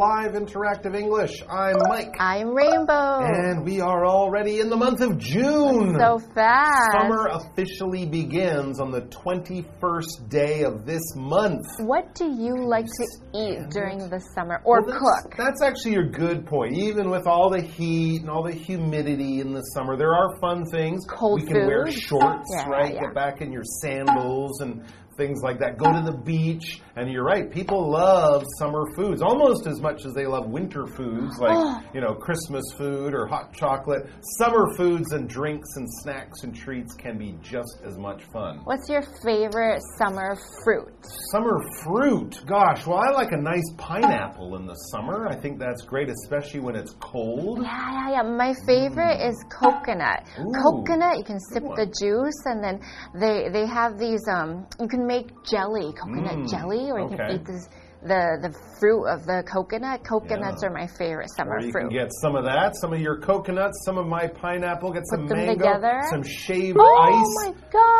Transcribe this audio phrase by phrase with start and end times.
[0.00, 1.42] Live Interactive English.
[1.46, 2.14] I'm Mike.
[2.18, 3.18] I'm Rainbow.
[3.20, 5.94] And we are already in the month of June.
[5.98, 6.92] So fast.
[6.92, 11.66] Summer officially begins on the 21st day of this month.
[11.80, 15.34] What do you like to eat during the summer or Well, cook?
[15.36, 16.78] That's, that's actually a good point.
[16.78, 20.64] Even with all the heat and all the humidity in the summer, there are fun
[20.64, 21.04] things.
[21.10, 22.94] Cold we can wear shorts, Yeah, right?
[22.94, 23.00] yeah.
[23.02, 24.82] Get back in your sandals and
[25.20, 25.76] things like that.
[25.76, 27.50] Go to the beach, and you're right.
[27.50, 32.14] People love summer foods almost as much as they love winter foods, like you know
[32.14, 34.08] Christmas food or hot chocolate.
[34.38, 38.60] Summer foods and drinks and snacks and treats can be just as much fun.
[38.64, 40.88] What's your favorite summer fruit?
[41.30, 42.40] Summer fruit.
[42.46, 45.28] Gosh, well, I like a nice pineapple in the summer.
[45.28, 47.58] I think that's great, especially when it's cold.
[47.62, 48.22] Yeah, yeah, yeah.
[48.22, 50.24] My favorite is coconut.
[50.40, 50.52] Ooh.
[50.62, 52.80] Coconut, you can sip the juice, and then
[53.14, 54.22] they they have these.
[54.32, 57.16] Um, you can make jelly, coconut Mm, jelly, or you okay.
[57.16, 57.68] can eat this,
[58.02, 59.98] the the fruit of the coconut.
[60.04, 60.68] Coconuts Yeah.
[60.68, 61.88] are my favorite summer Or you fruit.
[61.88, 65.26] can get some of that, some of your coconuts, some of my pineapple, get some
[65.26, 66.00] mango, together.
[66.10, 67.52] some shaved oh ice.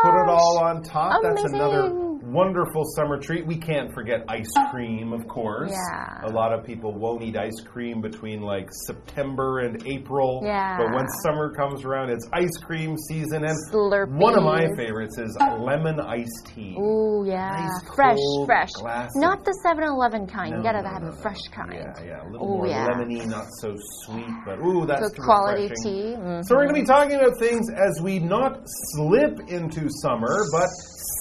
[0.05, 1.20] Put it all on top.
[1.22, 1.84] That's another
[2.33, 3.47] wonderful summer treat.
[3.47, 5.70] We can't forget ice cream, of course.
[5.73, 6.28] Yeah.
[6.28, 10.41] A lot of people won't eat ice cream between like September and April.
[10.45, 10.78] Yeah.
[10.78, 13.45] But when summer comes around, it's ice cream season.
[13.45, 14.19] And Slurpees.
[14.20, 16.77] one of my favorites is lemon iced tea.
[16.78, 17.69] Ooh, yeah.
[17.69, 18.70] Nice, fresh, fresh.
[18.73, 20.53] glass Not the 7 Eleven kind.
[20.53, 21.17] No, you gotta no, have no, no.
[21.17, 21.73] fresh kind.
[21.75, 22.23] Yeah, yeah.
[22.23, 22.86] A little Ooh, more yeah.
[22.89, 23.74] lemony, not so
[24.05, 25.83] sweet, but ooh, that's Good quality refreshing.
[25.85, 26.17] tea.
[26.17, 26.45] Mhm.
[26.45, 28.61] So we're going to be talking about things as we not
[28.92, 30.68] slip into summer, but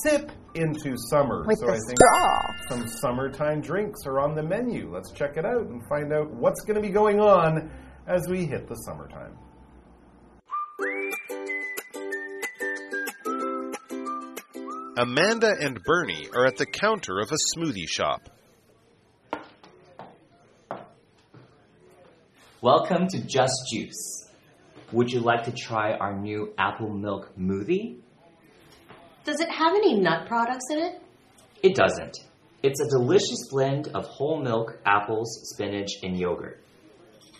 [0.03, 1.43] sip into summer.
[1.45, 2.67] With so the I think straw.
[2.69, 4.91] some summertime drinks are on the menu.
[4.93, 7.71] Let's check it out and find out what's going to be going on
[8.07, 9.37] as we hit the summertime.
[14.97, 18.29] Amanda and Bernie are at the counter of a smoothie shop.
[22.61, 24.27] Welcome to Just Juice.
[24.91, 27.99] Would you like to try our new apple milk smoothie?
[29.25, 31.01] Does it have any nut products in it?
[31.61, 32.17] It doesn't.
[32.63, 36.63] It's a delicious blend of whole milk, apples, spinach, and yogurt.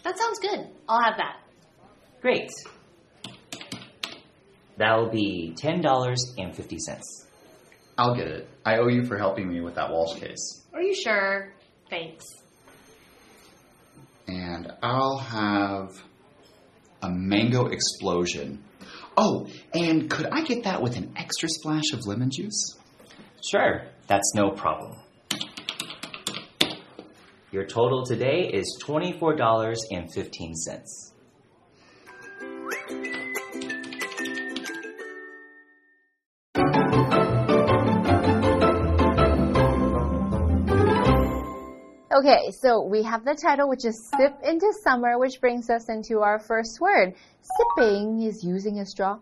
[0.03, 0.68] That sounds good.
[0.88, 1.39] I'll have that.
[2.22, 2.50] Great.
[4.78, 7.01] That'll be $10.50.
[7.97, 8.47] I'll get it.
[8.66, 10.63] I owe you for helping me with that Walsh case.
[10.73, 11.51] Are you sure?
[11.89, 12.25] Thanks.
[14.28, 16.01] And I'll have
[17.01, 18.63] a mango explosion.
[19.22, 22.78] Oh, and could I get that with an extra splash of lemon juice?
[23.52, 24.96] Sure, that's no problem.
[27.52, 31.19] Your total today is $24.15.
[42.19, 46.19] Okay, so we have the title, which is Sip into Summer, which brings us into
[46.19, 47.13] our first word.
[47.41, 49.19] Sipping is using a straw.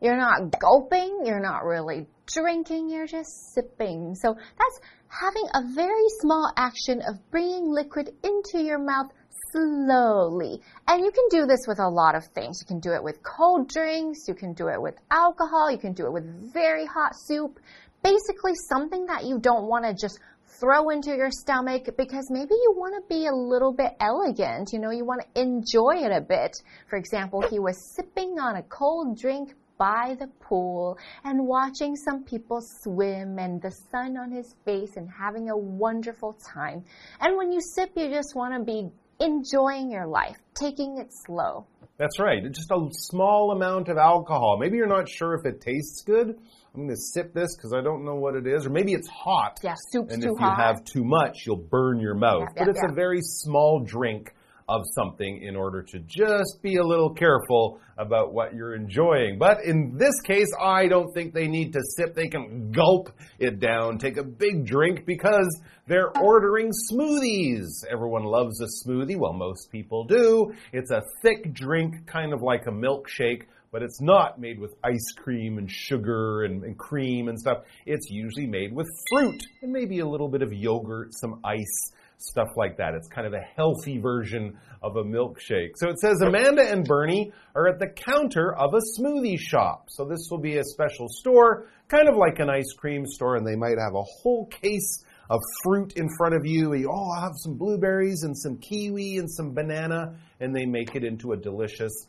[0.00, 4.14] You're not gulping, you're not really drinking, you're just sipping.
[4.14, 9.10] So that's having a very small action of bringing liquid into your mouth
[9.50, 10.60] slowly.
[10.86, 12.60] And you can do this with a lot of things.
[12.60, 15.92] You can do it with cold drinks, you can do it with alcohol, you can
[15.92, 17.58] do it with very hot soup.
[18.04, 20.20] Basically, something that you don't want to just
[20.60, 24.70] throw into your stomach because maybe you want to be a little bit elegant.
[24.72, 26.56] You know, you want to enjoy it a bit.
[26.88, 32.24] For example, he was sipping on a cold drink by the pool and watching some
[32.24, 36.84] people swim and the sun on his face and having a wonderful time.
[37.20, 38.90] And when you sip, you just want to be
[39.20, 41.66] enjoying your life, taking it slow.
[41.96, 42.42] That's right.
[42.50, 44.58] Just a small amount of alcohol.
[44.58, 46.38] Maybe you're not sure if it tastes good.
[46.74, 48.66] I'm going to sip this because I don't know what it is.
[48.66, 49.60] Or maybe it's hot.
[49.62, 50.58] Yeah, soup's and too if you hot.
[50.58, 52.48] have too much, you'll burn your mouth.
[52.48, 52.90] Yeah, but yeah, it's yeah.
[52.90, 54.34] a very small drink
[54.68, 59.38] of something in order to just be a little careful about what you're enjoying.
[59.38, 62.14] But in this case, I don't think they need to sip.
[62.14, 67.84] They can gulp it down, take a big drink because they're ordering smoothies.
[67.90, 69.18] Everyone loves a smoothie.
[69.18, 70.52] Well, most people do.
[70.72, 73.42] It's a thick drink, kind of like a milkshake
[73.74, 77.64] but it's not made with ice cream and sugar and, and, cream and stuff.
[77.86, 82.50] It's usually made with fruit and maybe a little bit of yogurt, some ice, stuff
[82.56, 82.94] like that.
[82.94, 85.72] It's kind of a healthy version of a milkshake.
[85.74, 89.86] So it says Amanda and Bernie are at the counter of a smoothie shop.
[89.88, 93.44] So this will be a special store, kind of like an ice cream store, and
[93.44, 96.74] they might have a whole case of fruit in front of you.
[96.74, 101.02] You all have some blueberries and some kiwi and some banana, and they make it
[101.02, 102.06] into a delicious,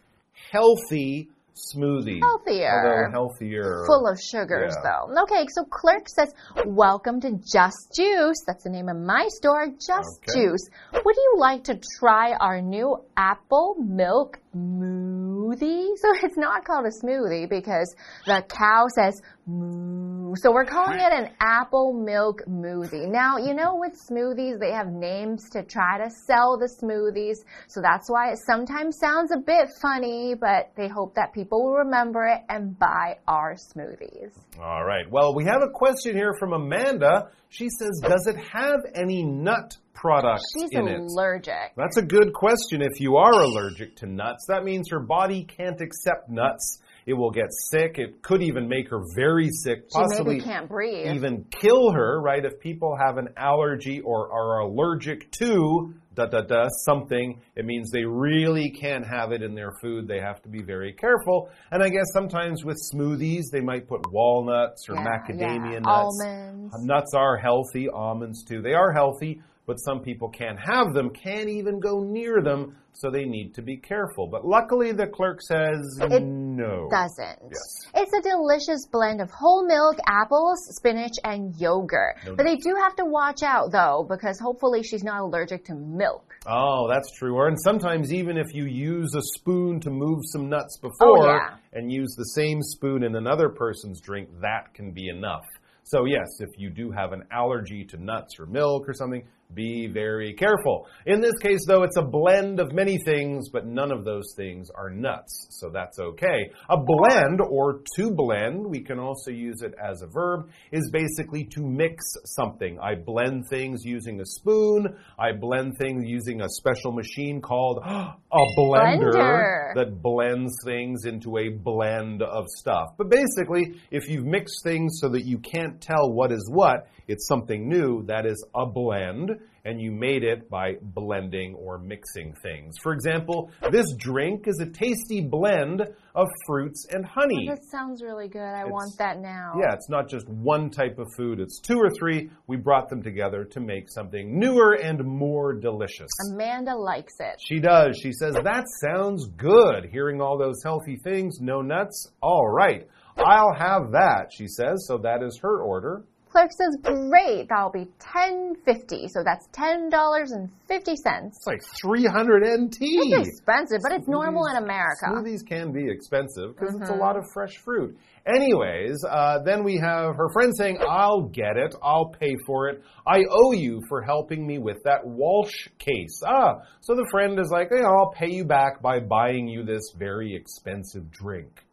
[0.52, 2.20] healthy, smoothie.
[2.22, 3.10] Healthier.
[3.12, 3.84] Healthier.
[3.88, 5.06] Full of sugars, Yeah.
[5.08, 5.24] though.
[5.24, 6.34] Okay, so clerk says,
[6.66, 8.44] Welcome to Just Juice.
[8.46, 10.42] That's the name of my store, Just Okay.
[10.42, 10.70] Juice.
[10.94, 15.86] Would you like to try our new apple milk smoothie?
[16.02, 20.05] So it's not called a smoothie because the cow says moo.
[20.36, 23.08] So we're calling it an apple milk smoothie.
[23.08, 27.38] Now, you know, with smoothies, they have names to try to sell the smoothies.
[27.68, 31.76] So that's why it sometimes sounds a bit funny, but they hope that people will
[31.76, 34.32] remember it and buy our smoothies.
[34.62, 35.10] All right.
[35.10, 37.30] Well, we have a question here from Amanda.
[37.50, 41.00] She says, Does it have any nut products She's in it?
[41.00, 41.74] allergic.
[41.78, 42.82] That's a good question.
[42.82, 46.80] If you are allergic to nuts, that means her body can't accept nuts.
[47.06, 48.00] It will get sick.
[48.00, 51.14] It could even make her very sick, possibly maybe can't breathe.
[51.14, 52.44] even kill her, right?
[52.44, 57.92] If people have an allergy or are allergic to da da da something, it means
[57.92, 60.08] they really can't have it in their food.
[60.08, 61.50] They have to be very careful.
[61.72, 65.80] And I guess sometimes with smoothies, they might put walnuts or Yeah, macadamia yeah.
[65.80, 66.20] nuts.
[66.24, 66.74] Almonds.
[66.80, 68.62] Nuts are healthy, almonds too.
[68.64, 73.10] They are healthy, but some people can't have them, can't even go near them, so
[73.10, 74.28] they need to be careful.
[74.28, 76.88] But luckily, the clerk says It no.
[76.90, 77.40] Doesn't.
[77.44, 77.92] Yes.
[77.96, 82.16] It's a delicious blend of whole milk, apples, spinach, and yogurt.
[82.26, 85.76] No but they do have to watch out though, because hopefully she's not allergic to
[85.76, 86.34] milk.
[86.46, 87.36] Oh, that's true.
[87.36, 91.30] Or and sometimes even if you use a spoon to move some nuts oh, before
[91.30, 91.58] Oh, yeah.
[91.74, 95.46] and use the same spoon in another person's drink, that can be enough.
[95.84, 99.88] So yes, if you do have an allergy to nuts or milk or something, be
[99.88, 100.88] very careful.
[101.06, 104.70] In this case, though, it's a blend of many things, but none of those things
[104.74, 106.52] are nuts, so that's okay.
[106.70, 111.46] A blend or to blend, we can also use it as a verb, is basically
[111.52, 112.80] to mix something.
[112.80, 114.96] I blend things using a spoon.
[115.18, 118.16] I blend things using a special machine called a
[118.58, 119.76] blender, Blender.
[119.76, 122.90] that blends things into a blend of stuff.
[122.98, 127.28] But basically, if you've mixed things so that you can't tell what is what, it's
[127.28, 129.32] something new, that is a blend,
[129.66, 132.76] and you made it by blending or mixing things.
[132.84, 135.82] For example, this drink is a tasty blend
[136.14, 137.48] of fruits and honey.
[137.50, 138.42] Oh, that sounds really good.
[138.42, 139.54] I It's- want that now.
[139.60, 142.30] Yeah, it's not just one type of food, it's two or three.
[142.48, 146.10] We brought them together to make something newer and more delicious.
[146.32, 147.40] Amanda likes it.
[147.40, 147.98] She does.
[148.02, 149.86] She says, That sounds good.
[149.92, 152.12] Hearing all those healthy things, no nuts.
[152.22, 152.88] All right.
[153.18, 154.86] I'll have that, she says.
[154.88, 156.04] So that is her order.
[156.36, 159.08] Clerk says, "Great, that'll be ten fifty.
[159.08, 161.38] So that's ten dollars and fifty cents.
[161.38, 162.78] It's like 300 NT.
[162.82, 165.06] It's expensive, but it's normal in America.
[165.08, 167.00] Smoothies can be expensive because it's a Mm-hmm.
[167.00, 167.98] lot of fresh fruit.
[168.26, 171.74] Anyways, uh, then we have her friend saying, I'll get it.
[171.82, 172.82] I'll pay for it.
[173.08, 176.22] I owe you for helping me with that Walsh case.
[176.26, 179.94] Ah, so the friend is like, yeah, I'll pay you back by buying you this
[179.98, 181.64] very expensive drink,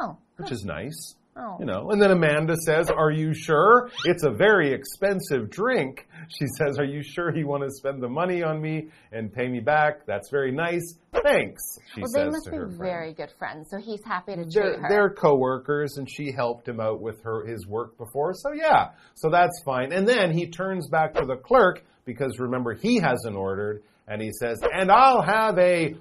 [0.00, 1.16] Oh, which is nice.
[1.36, 1.56] Oh.
[1.60, 3.90] You know, and then Amanda says, Are you sure?
[4.04, 6.06] It's a very expensive drink.
[6.28, 9.48] She says, Are you sure you want to spend the money on me and pay
[9.48, 10.06] me back?
[10.06, 10.98] That's very nice.
[11.22, 11.62] Thanks,
[11.94, 14.72] she Well, they must to be her very good friends, so he's happy to They're,
[14.72, 14.86] treat her.
[14.88, 18.34] they're co-workers and she helped him out with her his work before.
[18.34, 19.92] So yeah, so that's fine.
[19.92, 24.30] And then he turns back to the clerk because remember he hasn't ordered and he
[24.38, 25.94] says, "And I'll have a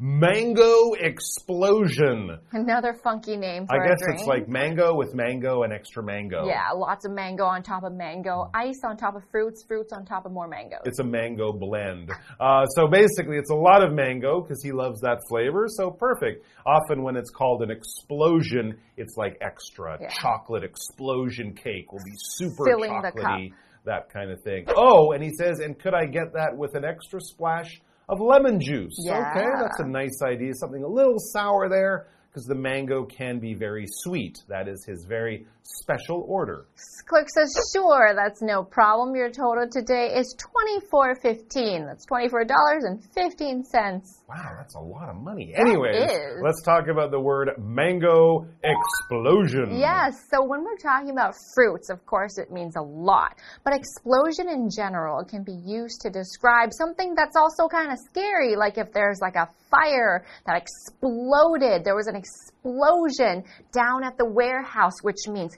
[0.00, 6.02] mango explosion." Another funky name for I guess it's like mango with mango and extra
[6.02, 6.46] mango.
[6.46, 10.04] Yeah, lots of mango on top of mango, ice on top of fruits, fruits on
[10.04, 10.78] top of more mango.
[10.84, 12.10] It's a mango blend.
[12.40, 15.66] Uh, so basically, it's a lot of mango because he loves that flavor.
[15.68, 16.44] So perfect.
[16.66, 19.98] Often, when it's called an explosion, it's like extra.
[20.00, 20.08] Yeah.
[20.08, 23.52] Chocolate explosion cake will be super Filling the chocolatey,
[23.84, 24.66] that kind of thing.
[24.74, 27.80] Oh, and he says, and could I get that with an extra splash
[28.10, 28.96] of lemon juice?
[28.98, 29.30] Yeah.
[29.30, 30.52] Okay, that's a nice idea.
[30.54, 34.36] Something a little sour there because the mango can be very sweet.
[34.48, 35.46] That is his very
[35.82, 36.66] special order.
[37.08, 39.16] Clerk says, sure, that's no problem.
[39.16, 41.86] Your total today is twenty four fifteen.
[41.86, 44.22] That's twenty four dollars and fifteen cents.
[44.28, 45.52] Wow, that's a lot of money.
[45.56, 46.42] Anyways, is.
[46.42, 49.78] let's talk about the word mango explosion.
[49.78, 53.36] Yes, so when we're talking about fruits, of course, it means a lot.
[53.64, 58.54] But explosion in general can be used to describe something that's also kind of scary,
[58.54, 62.59] like if there's like a fire that exploded, there was an explosion
[63.72, 65.56] down at the warehouse, which means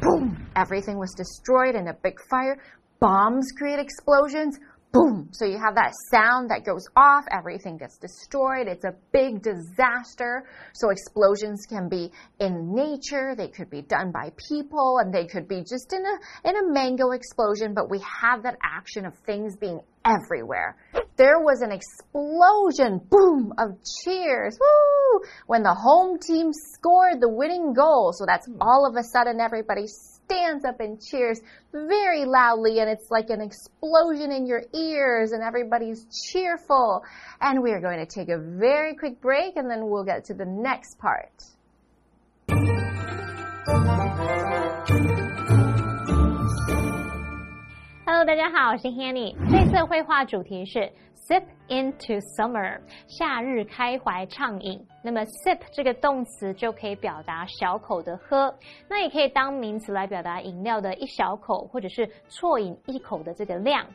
[0.00, 2.58] boom, everything was destroyed in a big fire.
[3.00, 4.58] Bombs create explosions.
[4.94, 5.28] Boom.
[5.32, 8.68] So you have that sound that goes off, everything gets destroyed.
[8.68, 10.46] It's a big disaster.
[10.72, 15.48] So explosions can be in nature, they could be done by people, and they could
[15.48, 19.56] be just in a in a mango explosion, but we have that action of things
[19.56, 20.76] being everywhere.
[21.16, 27.72] there was an explosion, boom, of cheers, woo, when the home team scored the winning
[27.72, 28.12] goal.
[28.12, 29.86] So that's all of a sudden everybody
[30.23, 31.41] stands up and cheers
[31.73, 37.03] very loudly, and it's like an explosion in your ears, and everybody's cheerful.
[37.41, 40.33] And we are going to take a very quick break, and then we'll get to
[40.33, 41.33] the next part.
[48.05, 49.35] Hello，大家好，我是 Hanny。
[49.49, 50.91] 这次的绘画主题是
[51.26, 52.78] Sip into summer，
[53.08, 54.86] 夏日开怀畅饮。
[55.02, 58.54] 那么 sip 这个动词就可以表达小口的喝，
[58.90, 63.86] 那也可以当名词来表达饮料的一小口，或者是啜饮一口的这个量。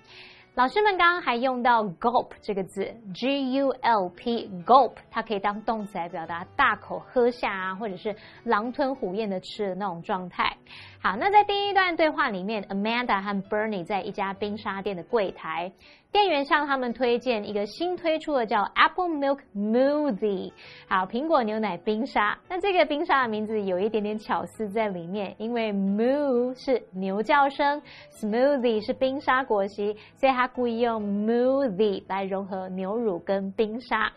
[0.55, 10.57] 老师们刚刚还用到 gulp 这个字，g u l p gulp，它可以当动词来表达大口喝下啊，或者是狼吞虎咽的吃的那种状态。
[11.01, 15.72] 好，那在第一段对话里面，Amanda 和 Bernie 在一家冰沙店的柜台。
[16.12, 20.51] 店员向他们推荐一个新推出的叫 Apple Milk Smoothie，
[20.89, 22.38] 好，苹果牛奶冰沙。
[22.50, 34.12] 那这个冰沙的名字有一点点巧思在里面，因为 moo 是牛叫声，smoothie 是冰沙果昔，所以他故意用 smoothie 来融合牛乳跟冰沙。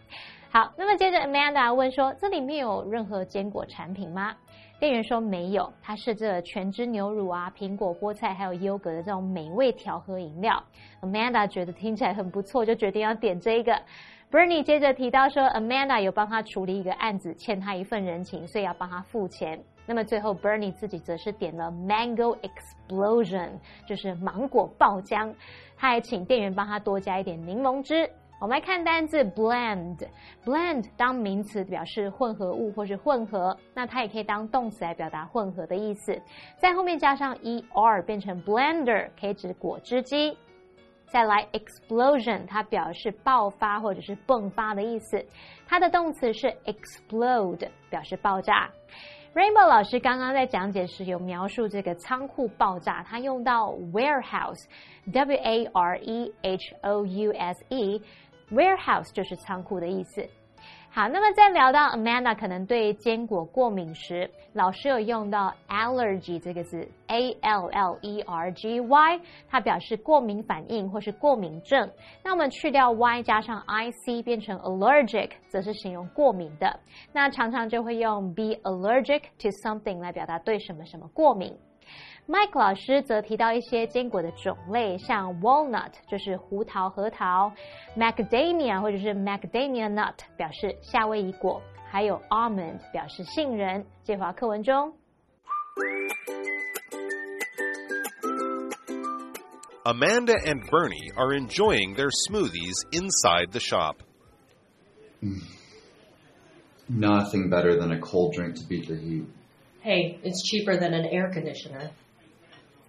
[0.50, 4.34] 好，那么接着 Amanda 问说，这里面有任何坚果产品吗？
[4.82, 10.60] 店员说没有，他设置了全脂牛乳啊、苹果、菠菜还有优格的这种美味调和饮料。
[11.02, 13.80] Amanda 觉得听起来很不错，就决定要点这个。
[14.28, 19.62] Bernie 接着提到说，Amanda 有帮他处理一个案子，欠他一份人情，所以要帮他付钱。
[19.86, 23.50] 那么最后，Bernie 自己则是点了 Mango Explosion，
[23.86, 25.32] 就是芒果爆浆。
[25.76, 28.10] 他还请店员帮他多加一点柠檬汁。
[28.42, 36.20] 我们来看单字 blend，blend 当名词表示混合物或是混合，那它也可以当动词来表达混合的意思，
[36.56, 40.36] 在后面加上 er 变成 blender，可以指果汁机。
[41.06, 45.24] 再来 explosion，它表示爆发或者是迸发的意思，
[45.68, 48.68] 它的动词是 explode，表示爆炸。
[49.34, 58.02] Rainbow 老师刚刚在讲解时有描述这个仓库爆炸，他用到 warehouse，w a r e h o u s e。
[58.52, 60.28] Warehouse 就是仓库的意思。
[60.94, 71.90] 好，那么在聊到 Amanda 可能对坚果过敏时，老师有用到 allergy 这个字，A L L E R G Y，它表示过敏反应或是过敏症。
[72.22, 76.78] 那我们去掉 Y 加上 I C 变成 allergic，则是形容过敏的。
[77.10, 81.56] 那常常就会用 be allergic to something 来表达对什么什么过敏。
[82.27, 87.53] Mike 老师则提到一些坚果的种类，像 walnut 就是胡桃、核桃，
[87.95, 93.85] macadamia 或者是 macadamia nut 表示夏威夷果，还有 almond 表示杏仁。
[94.03, 94.93] 介华课文中，
[99.85, 103.97] Amanda and Bernie are enjoying their smoothies inside the shop.
[106.89, 109.25] Nothing better than a cold drink to beat the heat.
[109.81, 111.91] Hey, it's cheaper than an air conditioner.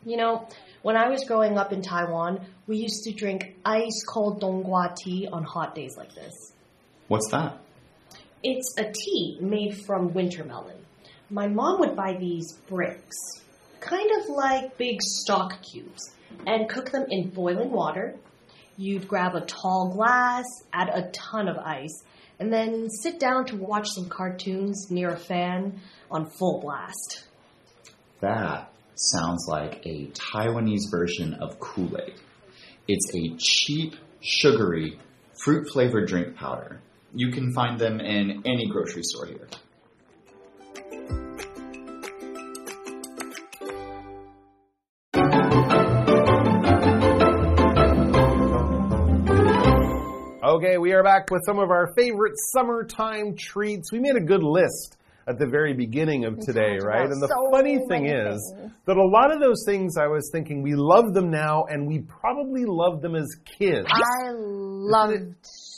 [0.06, 0.48] You know,
[0.82, 5.30] when I was growing up in Taiwan, we used to drink ice cold donggua tea
[5.32, 6.34] on hot days like this.
[7.08, 7.58] What's that?
[8.44, 10.76] It's a tea made from winter melon.
[11.30, 13.16] My mom would buy these bricks,
[13.80, 16.02] kind of like big stock cubes,
[16.46, 18.16] and cook them in boiling water.
[18.76, 20.44] You'd grab a tall glass,
[20.74, 22.04] add a ton of ice,
[22.40, 25.80] and then sit down to watch some cartoons near a fan
[26.12, 27.24] on full blast.
[28.20, 32.16] That sounds like a Taiwanese version of Kool Aid.
[32.88, 35.00] It's a cheap, sugary,
[35.44, 36.82] fruit flavored drink powder.
[37.14, 39.48] You can find them in any grocery store here.
[50.44, 53.92] Okay, we are back with some of our favorite summertime treats.
[53.92, 57.10] We made a good list at the very beginning of today, right?
[57.10, 58.72] And the so funny thing is things.
[58.86, 62.00] that a lot of those things I was thinking we love them now and we
[62.00, 63.28] probably loved them as
[63.58, 63.88] kids.
[63.90, 65.36] I loved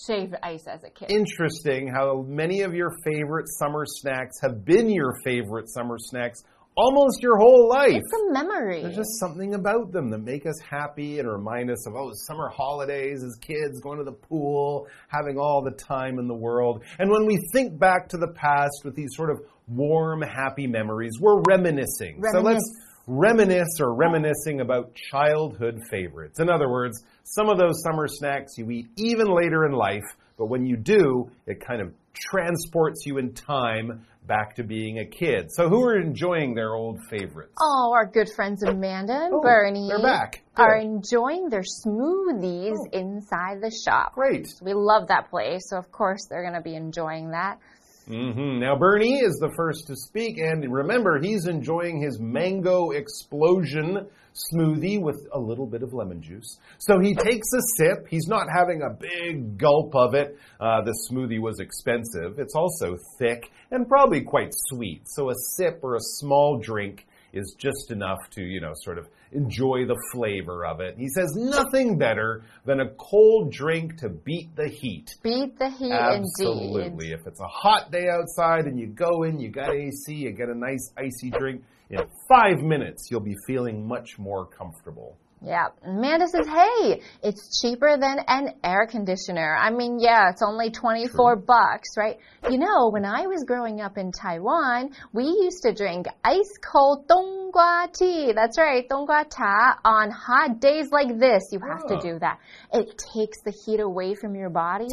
[0.07, 1.11] shaved ice as a kid.
[1.11, 6.43] Interesting how many of your favorite summer snacks have been your favorite summer snacks
[6.75, 7.95] almost your whole life.
[7.95, 8.81] It's a memory.
[8.81, 12.49] There's just something about them that make us happy and remind us of, oh, summer
[12.49, 16.83] holidays as kids, going to the pool, having all the time in the world.
[16.99, 21.13] And when we think back to the past with these sort of warm, happy memories,
[21.19, 22.21] we're reminiscing.
[22.33, 22.63] So let's
[23.07, 26.39] reminisce or reminiscing about childhood favorites.
[26.39, 30.03] In other words, some of those summer snacks you eat even later in life,
[30.37, 35.05] but when you do, it kind of transports you in time back to being a
[35.05, 35.51] kid.
[35.51, 37.53] So, who are enjoying their old favorites?
[37.61, 40.41] Oh, our good friends Amanda and Oh, Bernie they're back.
[40.57, 42.87] are enjoying their smoothies Oh.
[42.91, 44.13] inside the shop.
[44.15, 44.47] Great.
[44.61, 47.59] We love that place, so of course they're going to be enjoying that.
[48.07, 54.07] Hmm Now, Bernie is the first to speak, and remember, he's enjoying his mango explosion
[54.35, 56.59] smoothie with a little bit of lemon juice.
[56.77, 58.07] So he takes a sip.
[58.09, 60.37] He's not having a big gulp of it.
[60.59, 62.37] Uh, the smoothie was expensive.
[62.37, 65.03] It's also thick and probably quite sweet.
[65.05, 69.07] So a sip or a small drink is just enough to, you know, sort of
[69.31, 70.95] enjoy the flavor of it.
[70.97, 75.15] He says nothing better than a cold drink to beat the heat.
[75.21, 76.85] Beat the heat Absolutely.
[76.85, 77.11] indeed.
[77.11, 80.49] If it's a hot day outside and you go in, you got AC, you get
[80.49, 85.17] a nice icy drink, in five minutes you'll be feeling much more comfortable.
[85.45, 85.67] Yeah.
[85.83, 89.55] Amanda says, hey, it's cheaper than an air conditioner.
[89.55, 92.17] I mean, yeah, it's only 24 bucks, right?
[92.49, 97.07] You know, when I was growing up in Taiwan, we used to drink ice cold
[97.07, 98.33] donggua tea.
[98.33, 99.79] That's right, donggua cha.
[99.85, 101.95] On hot days like this, you have Oh.
[101.95, 102.39] to do that.
[102.73, 104.87] It takes the heat away from your body,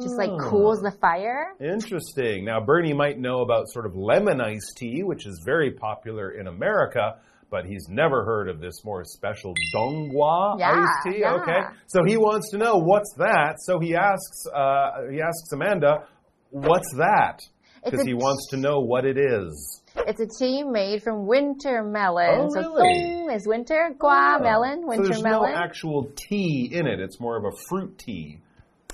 [0.00, 0.48] just like Oh.
[0.50, 1.54] cools the fire.
[1.60, 2.44] Interesting.
[2.44, 6.46] Now, Bernie might know about sort of lemon iced tea, which is very popular in
[6.46, 7.16] America,
[7.50, 11.20] but he's never heard of this more special Donggua Yeah, iced tea.
[11.20, 11.34] yeah.
[11.34, 13.56] Okay, so he wants to know what's that.
[13.60, 16.04] So he asks, uh, he asks Amanda,
[16.50, 17.40] "What's that?"
[17.84, 19.82] Because he wants to know what it is.
[19.96, 22.28] It's a tea made from winter melon.
[22.32, 23.00] Oh, so really?
[23.26, 24.42] dong is winter, gua Oh.
[24.42, 25.52] melon, so winter there's melon.
[25.52, 27.00] no actual tea in it.
[27.00, 28.40] It's more of a fruit tea.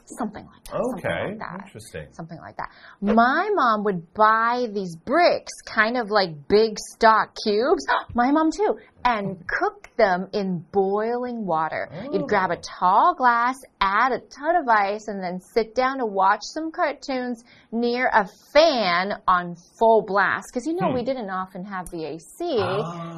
[0.06, 0.74] Something like that.
[0.74, 1.60] Okay, like that.
[1.64, 2.06] interesting.
[2.12, 2.70] Something like that.
[3.00, 7.86] My mom would buy these bricks, kind of like big stock cubes.
[8.14, 8.78] My mom too.
[9.04, 11.90] And cook them in boiling water.
[12.10, 16.06] You'd grab a tall glass, add a ton of ice, and then sit down to
[16.06, 20.46] watch some cartoons near a fan on full blast.
[20.50, 22.58] Because you know, we didn't often have the AC,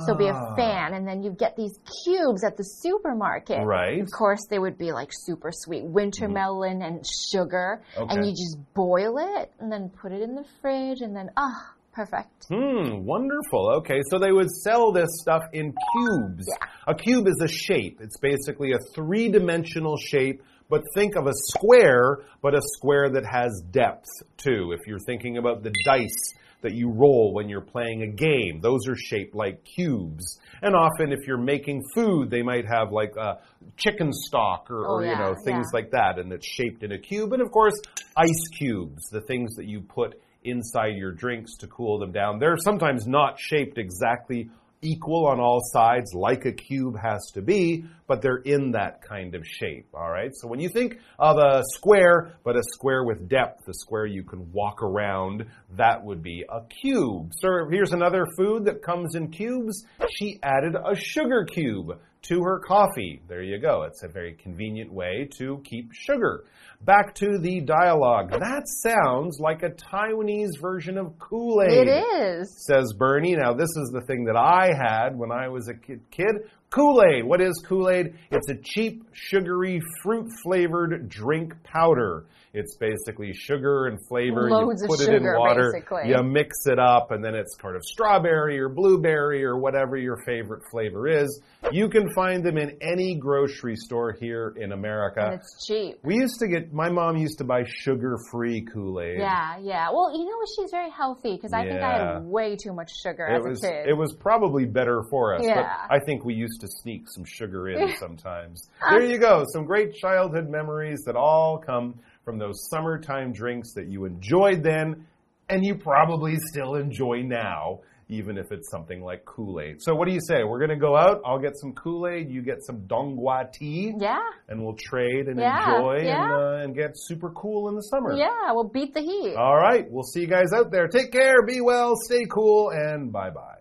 [0.06, 0.42] so be a Hmm.
[0.52, 0.54] Ah.
[0.56, 3.64] fan, and then you get these cubes at the supermarket.
[3.64, 4.00] Right.
[4.02, 7.80] Of course, they would be like super sweet winter melon and sugar.
[7.96, 8.14] Okay.
[8.14, 11.72] And you just boil it and then put it in the fridge and then, ah,
[11.96, 12.46] perfect.
[12.48, 13.70] Hmm, wonderful.
[13.78, 16.46] Okay, so they would sell this stuff in cubes.
[16.46, 16.66] Yeah.
[16.86, 18.00] A cube is a shape.
[18.02, 23.24] It's basically a three dimensional shape, but think of a square, but a square that
[23.24, 24.74] has depth too.
[24.78, 28.86] If you're thinking about the dice that you roll when you're playing a game, those
[28.88, 30.38] are shaped like cubes.
[30.62, 33.38] And often, if you're making food, they might have like a
[33.76, 35.78] chicken stock or, Oh, or you yeah, know, things yeah.
[35.80, 37.32] like that, and it's shaped in a cube.
[37.32, 37.74] And of course,
[38.16, 42.38] ice cubes, the things that you put inside your drinks to cool them down.
[42.38, 44.48] They're sometimes not shaped exactly
[44.82, 49.34] equal on all sides like a cube has to be, but they're in that kind
[49.34, 50.30] of shape, all right?
[50.34, 54.22] So when you think of a square, but a square with depth, a square you
[54.22, 57.32] can walk around, that would be a cube.
[57.40, 59.84] So here's another food that comes in cubes.
[60.10, 63.20] She added a sugar cube to her coffee.
[63.28, 63.82] There you go.
[63.82, 66.44] It's a very convenient way to keep sugar.
[66.82, 68.30] Back to the dialogue.
[68.30, 72.64] That sounds like a Taiwanese version of Kool Aid It is.
[72.66, 73.34] says Bernie.
[73.36, 76.36] Now, this is the thing that I had when I was a kid.
[76.76, 77.24] Kool Aid.
[77.24, 78.12] What is Kool Aid?
[78.30, 82.26] It's a cheap, sugary, fruit flavored drink powder.
[82.52, 84.48] It's basically sugar and flavor.
[84.48, 85.72] Loads you put it in water.
[85.74, 86.08] basically.
[86.08, 90.16] You mix it up, and then it's kind of strawberry or blueberry or whatever your
[90.24, 91.42] favorite flavor is.
[91.70, 95.20] You can find them in any grocery store here in America.
[95.22, 95.98] And it's cheap.
[96.02, 99.18] we used to get, my mom used to buy sugar free Kool Aid.
[99.18, 99.90] Yeah, yeah.
[99.92, 100.48] Well, you know what?
[100.56, 103.64] She's very healthy because I think I had way too much sugar It as was
[103.64, 103.88] a kid.
[103.88, 105.56] it was probably better for us, Yeah.
[105.88, 108.68] but I think we used to sneak some sugar in sometimes.
[108.90, 113.86] There you go, some great childhood memories that all come from those summertime drinks that
[113.88, 115.06] you enjoyed then,
[115.48, 119.76] and you probably still enjoy now, even if it's something like Kool Aid.
[119.80, 120.42] So, what do you say?
[120.44, 121.20] We're gonna go out.
[121.24, 122.30] I'll get some Kool Aid.
[122.30, 126.74] You get some Donggua tea, yeah, and we'll trade and Yeah, enjoy and, uh, and
[126.74, 128.12] get super cool in the summer.
[128.14, 128.52] yeah.
[128.52, 129.34] We'll beat the heat.
[129.36, 130.88] All right, we'll see you guys out there.
[130.88, 133.58] Take care, be well, stay cool, and bye bye.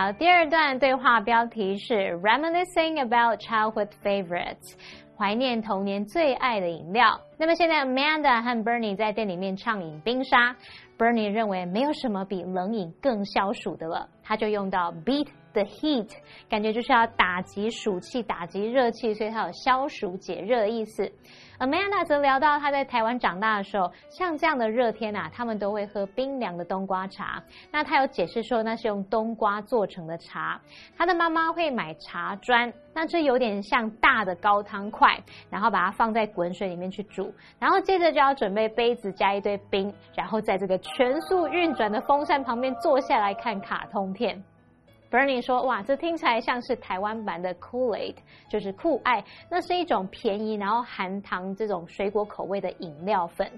[0.00, 4.72] 好，第二段对话标题是 Reminiscing about childhood favorites，
[5.14, 7.20] 怀念童年最爱的饮料。
[7.36, 10.56] 那么现在 Amanda 和 Bernie 在店里面畅饮冰沙
[10.96, 16.08] ，Bernie 认为没有什么比冷饮更消暑的了，他就用到 beat the heat，
[16.48, 21.10] 感觉就是要打击暑气、打击热气，所以它有消暑解热的意思。
[21.58, 27.42] Amanda 则聊到她在台湾长大的时候，像这样的热天啊，他们都会喝冰凉的冬瓜茶。
[27.70, 30.58] 那她有解释说，那是用冬瓜做成的茶。
[30.96, 44.42] 她的妈妈会买茶砖，那这有点像大的高汤块，然后把它放在滚水里面去煮，然后接着就要准备杯子加一堆冰，然后在这个全速运转的风扇旁边坐下来看卡通片。
[45.10, 48.14] Bernie 说：“哇，这听起来像是台湾版的 Kool-Aid，
[48.48, 49.24] 就是酷爱。
[49.50, 53.50] 那是一种便宜然后含糖这种水果口味的饮料粉。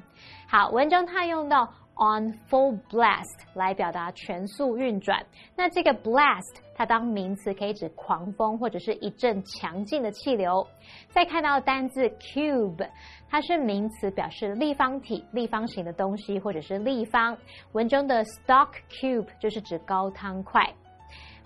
[0.49, 1.65] 好，文中他用到
[1.97, 5.25] on full blast 来表达全速运转。
[5.55, 10.67] 那这个 blast 它当名词可以指狂风或者是一阵强劲的气流。
[11.11, 12.89] 再看到单字 cube，
[13.29, 17.37] 它是名词，表示立方体、立方形的东西或者是立方。
[17.73, 20.67] 文中的 stock cube 就是指高汤块。”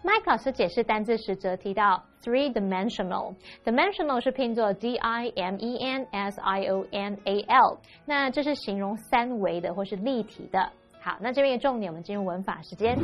[0.02, 3.35] Mike 老师解释单字时，则提到 three dimensional。
[3.64, 10.70] dimensional 是拼作 d i m e n s i o n a l，那这是形容三维的或是立体的。
[11.00, 12.96] 好，那这边的重点，我们进入文法时间。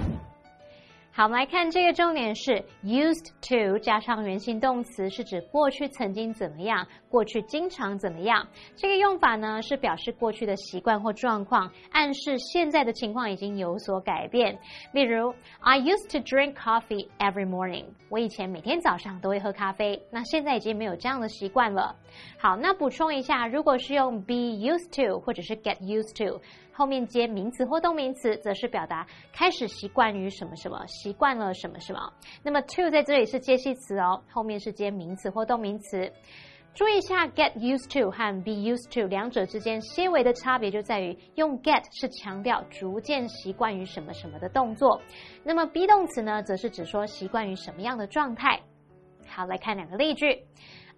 [1.15, 8.49] 好，我们来看这个重点是 used to 加上原形动词，是指过去曾经怎么样，过去经常怎么样。
[8.75, 14.59] 这个用法呢，是表示过去的习惯或状况，暗示现在的情况已经有所改变。
[14.93, 17.85] 例如，I used to drink coffee every morning。
[18.09, 21.95] 我以前每天早上都会喝咖啡，那现在已经没有这样的习惯了。
[22.39, 26.41] 好，那补充一下，如果是用 be used to 或者是 get used to。
[26.73, 32.13] 后面接名词或动名词，则是表达开始习惯于什么什么，习惯了什么什么。
[32.43, 36.11] 那么 to 在这里是接系词哦，后面是接名词或动名词。
[36.75, 44.99] 注意一下，get used to 和 be used to 两者之间些微的差别就在于，用 get 是强调逐渐习惯于什么什么的动作，
[45.45, 48.59] 那么 be 动词呢，则是指说习惯于什么样的状态。
[49.29, 50.47] 好，来看两个例句。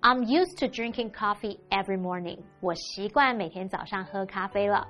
[0.00, 2.38] I'm used to drinking coffee every morning。
[2.60, 4.86] 我习惯每天早上喝咖啡了。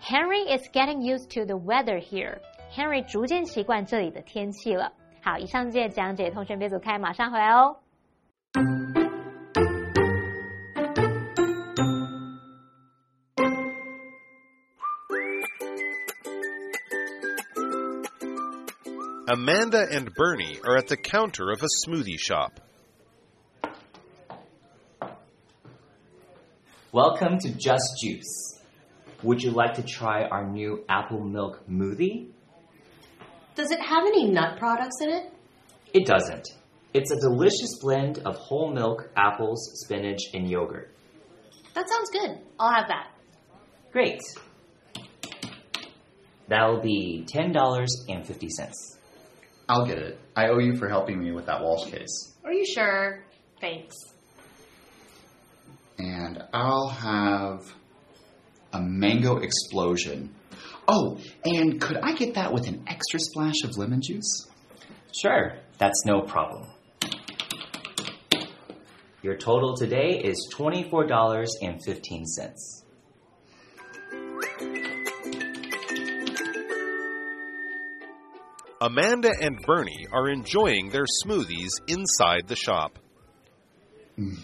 [0.00, 2.38] Henry is getting used to the weather here.
[2.70, 4.92] Henry 逐渐习惯这里的天气了。
[5.22, 7.76] 好，以上节讲解，同学别走开，马上回来哦。
[19.28, 22.60] Amanda and Bernie are at the counter of a smoothie shop.
[26.92, 28.59] Welcome to Just Juice.
[29.23, 32.29] Would you like to try our new apple milk smoothie?
[33.55, 35.31] Does it have any nut products in it?
[35.93, 36.47] It doesn't.
[36.93, 40.93] It's a delicious blend of whole milk, apples, spinach, and yogurt.
[41.73, 42.39] That sounds good.
[42.59, 43.11] I'll have that.
[43.91, 44.19] Great.
[46.47, 48.49] That'll be $10.50.
[49.69, 50.19] I'll get it.
[50.35, 52.33] I owe you for helping me with that Walsh case.
[52.43, 53.23] Are you sure?
[53.61, 53.95] Thanks.
[55.97, 57.73] And I'll have
[58.73, 60.33] a mango explosion.
[60.87, 64.47] Oh, and could I get that with an extra splash of lemon juice?
[65.19, 66.67] Sure, that's no problem.
[69.21, 72.81] Your total today is $24.15.
[78.81, 82.97] Amanda and Bernie are enjoying their smoothies inside the shop.
[84.17, 84.39] Mm.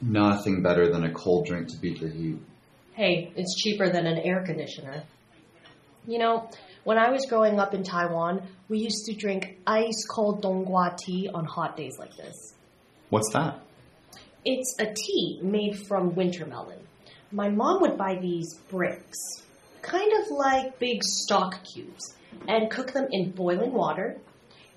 [0.00, 2.38] Nothing better than a cold drink to beat the heat.
[2.98, 5.04] Hey, it's cheaper than an air conditioner.
[6.08, 6.50] You know,
[6.82, 11.30] when I was growing up in Taiwan, we used to drink ice cold donggua tea
[11.32, 12.54] on hot days like this.
[13.10, 13.60] What's that?
[14.44, 16.80] It's a tea made from winter melon.
[17.30, 19.44] My mom would buy these bricks,
[19.80, 22.16] kind of like big stock cubes,
[22.48, 24.16] and cook them in boiling water.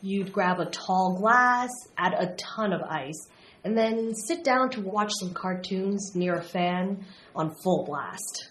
[0.04, 3.30] You'd grab a tall glass, add a ton of ice,
[3.64, 8.50] and then sit down to watch some cartoons near a fan on full blast.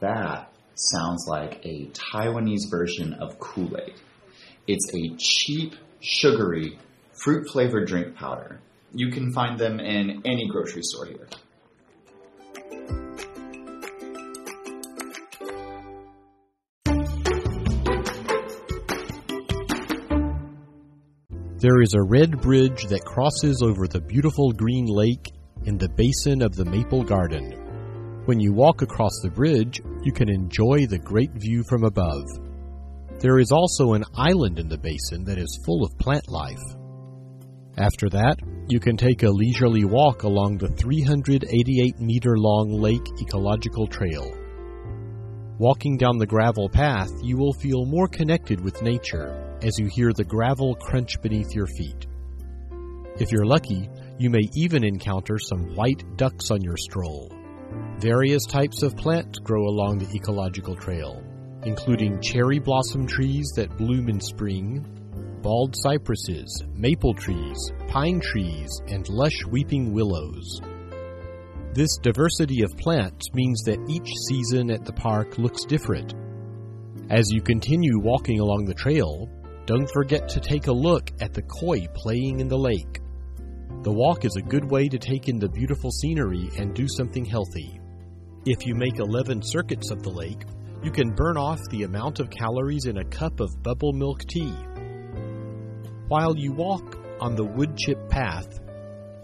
[0.00, 3.94] That sounds like a Taiwanese version of Kool Aid.
[4.66, 6.78] It's a cheap, sugary,
[7.22, 8.60] fruit flavored drink powder.
[8.92, 11.28] You can find them in any grocery store here.
[21.58, 25.32] There is a red bridge that crosses over the beautiful green lake
[25.64, 27.52] in the basin of the Maple Garden.
[28.26, 32.26] When you walk across the bridge, you can enjoy the great view from above.
[33.20, 36.60] There is also an island in the basin that is full of plant life.
[37.78, 38.36] After that,
[38.68, 44.30] you can take a leisurely walk along the 388 meter long Lake Ecological Trail.
[45.58, 50.12] Walking down the gravel path, you will feel more connected with nature as you hear
[50.12, 52.06] the gravel crunch beneath your feet.
[53.18, 53.88] If you're lucky,
[54.18, 57.32] you may even encounter some white ducks on your stroll.
[57.98, 61.22] Various types of plants grow along the ecological trail,
[61.64, 64.84] including cherry blossom trees that bloom in spring,
[65.42, 67.56] bald cypresses, maple trees,
[67.88, 70.60] pine trees, and lush weeping willows.
[71.72, 76.14] This diversity of plants means that each season at the park looks different.
[77.10, 79.28] As you continue walking along the trail,
[79.66, 83.00] don't forget to take a look at the koi playing in the lake.
[83.82, 87.24] The walk is a good way to take in the beautiful scenery and do something
[87.24, 87.80] healthy.
[88.44, 90.44] If you make 11 circuits of the lake,
[90.84, 94.54] you can burn off the amount of calories in a cup of bubble milk tea.
[96.06, 98.60] While you walk on the wood chip path,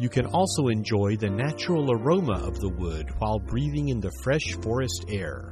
[0.00, 4.54] you can also enjoy the natural aroma of the wood while breathing in the fresh
[4.60, 5.51] forest air.